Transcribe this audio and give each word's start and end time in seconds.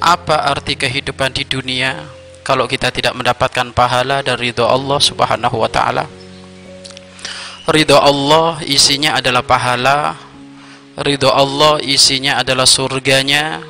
apa 0.00 0.48
arti 0.48 0.74
kehidupan 0.78 1.36
di 1.36 1.44
dunia 1.44 2.08
kalau 2.40 2.64
kita 2.64 2.88
tidak 2.88 3.12
mendapatkan 3.12 3.68
pahala 3.76 4.24
dan 4.24 4.40
ridho 4.40 4.64
Allah 4.64 4.96
subhanahu 4.96 5.60
wa 5.60 5.68
ta'ala? 5.68 6.08
Ridho 7.68 8.00
Allah 8.00 8.64
isinya 8.64 9.20
adalah 9.20 9.44
pahala 9.44 10.16
ridho 10.98 11.28
Allah 11.28 11.78
isinya 11.84 12.40
adalah 12.40 12.64
surganya 12.64 13.60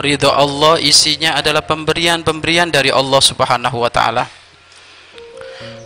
ridho 0.00 0.32
Allah 0.32 0.80
isinya 0.80 1.36
adalah 1.36 1.60
pemberian-pemberian 1.60 2.72
dari 2.72 2.88
Allah 2.88 3.20
subhanahu 3.20 3.76
wa 3.84 3.92
ta'ala. 3.92 4.24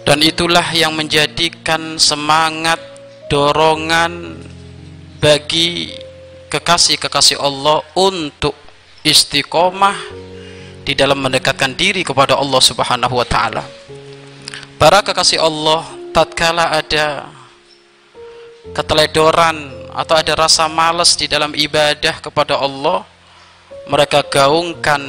Dan 0.06 0.22
itulah 0.22 0.70
yang 0.70 0.94
menjadikan 0.94 1.98
semangat 1.98 2.78
dorongan 3.26 4.38
bagi 5.18 5.90
kekasih-kekasih 6.46 7.42
Allah 7.42 7.82
untuk 7.98 8.54
istiqomah 9.06 9.94
di 10.82 10.98
dalam 10.98 11.22
mendekatkan 11.22 11.78
diri 11.78 12.02
kepada 12.02 12.34
Allah 12.34 12.58
Subhanahu 12.58 13.14
wa 13.14 13.26
taala. 13.26 13.62
Para 14.76 15.00
kekasih 15.06 15.38
Allah 15.38 15.86
tatkala 16.10 16.74
ada 16.74 17.30
keteledoran 18.74 19.70
atau 19.94 20.18
ada 20.18 20.34
rasa 20.34 20.66
malas 20.66 21.14
di 21.14 21.30
dalam 21.30 21.54
ibadah 21.54 22.18
kepada 22.18 22.58
Allah, 22.58 23.06
mereka 23.86 24.26
gaungkan 24.26 25.02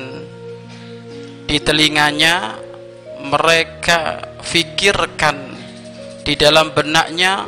di 1.49 1.57
telinganya, 1.57 2.55
mereka 3.27 4.23
fikirkan 4.45 5.57
di 6.23 6.37
dalam 6.39 6.71
benaknya 6.71 7.43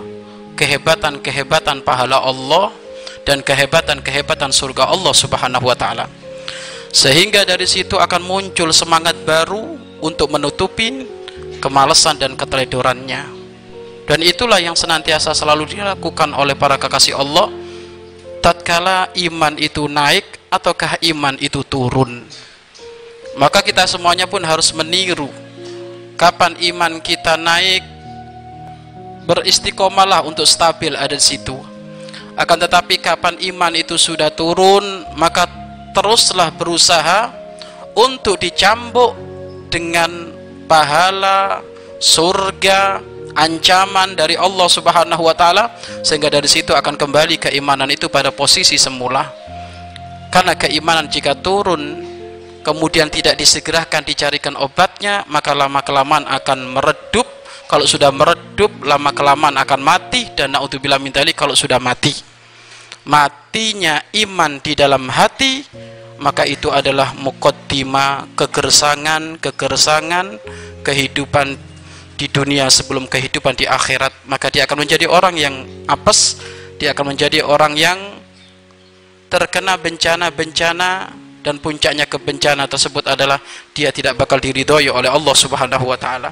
kehebatan-kehebatan 0.60 1.88
pahala 1.88 2.20
Allah 2.20 2.76
dan 3.24 3.40
kehebatan-kehebatan 3.40 4.52
surga 4.52 4.92
Allah 4.92 5.14
Subhanahu 5.16 5.72
wa 5.72 5.78
taala. 5.78 6.19
Sehingga 6.90 7.46
dari 7.46 7.70
situ 7.70 7.98
akan 7.98 8.22
muncul 8.26 8.74
semangat 8.74 9.14
baru 9.22 9.78
untuk 10.02 10.34
menutupi 10.34 11.06
kemalasan 11.62 12.18
dan 12.18 12.34
keteledorannya. 12.34 13.38
Dan 14.10 14.20
itulah 14.26 14.58
yang 14.58 14.74
senantiasa 14.74 15.38
selalu 15.38 15.70
dilakukan 15.70 16.34
oleh 16.34 16.58
para 16.58 16.82
kekasih 16.82 17.14
Allah 17.14 17.54
tatkala 18.42 19.14
iman 19.14 19.54
itu 19.62 19.86
naik 19.86 20.26
ataukah 20.50 20.98
iman 21.14 21.38
itu 21.38 21.62
turun. 21.62 22.26
Maka 23.38 23.62
kita 23.62 23.86
semuanya 23.86 24.26
pun 24.26 24.42
harus 24.42 24.74
meniru 24.74 25.30
kapan 26.20 26.52
iman 26.76 27.00
kita 27.00 27.40
naik 27.40 27.80
beristiqomalah 29.24 30.28
untuk 30.28 30.44
stabil 30.44 30.92
ada 30.92 31.16
di 31.16 31.24
situ 31.24 31.56
akan 32.36 32.58
tetapi 32.60 33.00
kapan 33.00 33.40
iman 33.56 33.72
itu 33.80 33.96
sudah 33.96 34.28
turun 34.28 35.08
maka 35.16 35.48
teruslah 36.00 36.56
berusaha 36.56 37.28
untuk 37.92 38.40
dicambuk 38.40 39.12
dengan 39.68 40.32
pahala 40.64 41.60
surga 42.00 43.04
ancaman 43.36 44.16
dari 44.16 44.40
Allah 44.40 44.68
Subhanahu 44.72 45.28
wa 45.28 45.36
taala 45.36 45.76
sehingga 46.00 46.32
dari 46.32 46.48
situ 46.48 46.72
akan 46.72 46.96
kembali 46.96 47.36
keimanan 47.36 47.92
itu 47.92 48.08
pada 48.08 48.32
posisi 48.32 48.80
semula. 48.80 49.28
Karena 50.32 50.56
keimanan 50.56 51.12
jika 51.12 51.36
turun 51.36 52.08
kemudian 52.64 53.12
tidak 53.12 53.36
disegerakan 53.36 54.08
dicarikan 54.08 54.56
obatnya 54.56 55.28
maka 55.28 55.52
lama 55.52 55.84
kelamaan 55.84 56.24
akan 56.32 56.80
meredup. 56.80 57.28
Kalau 57.68 57.86
sudah 57.86 58.10
meredup 58.10 58.72
lama 58.82 59.14
kelamaan 59.14 59.54
akan 59.62 59.84
mati. 59.84 60.26
Dan 60.34 60.58
naudzubillah 60.58 60.98
min 60.98 61.14
kalau 61.38 61.54
sudah 61.54 61.78
mati 61.78 62.29
matinya 63.10 64.06
iman 64.14 64.62
di 64.62 64.78
dalam 64.78 65.10
hati 65.10 65.66
maka 66.22 66.46
itu 66.46 66.70
adalah 66.70 67.18
mukaddima 67.18 68.30
kegersangan 68.38 69.42
kegersangan 69.42 70.38
kehidupan 70.86 71.58
di 72.20 72.28
dunia 72.28 72.68
sebelum 72.68 73.08
kehidupan 73.08 73.56
di 73.56 73.64
akhirat. 73.64 74.28
Maka 74.28 74.52
dia 74.52 74.68
akan 74.68 74.84
menjadi 74.84 75.08
orang 75.08 75.40
yang 75.40 75.56
apes 75.88 76.38
dia 76.80 76.96
akan 76.96 77.16
menjadi 77.16 77.44
orang 77.44 77.76
yang 77.76 78.00
terkena 79.28 79.76
bencana-bencana 79.76 81.12
dan 81.44 81.56
puncaknya 81.60 82.08
kebencana 82.08 82.68
tersebut 82.68 83.04
adalah 83.08 83.40
dia 83.72 83.92
tidak 83.92 84.16
bakal 84.16 84.40
diridhoi 84.40 84.92
oleh 84.92 85.08
Allah 85.12 85.36
Subhanahu 85.36 85.86
wa 85.88 86.00
taala 86.00 86.32